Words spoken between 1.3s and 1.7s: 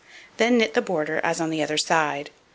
on the